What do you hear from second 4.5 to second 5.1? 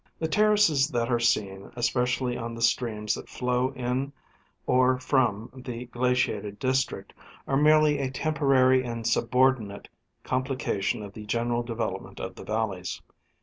or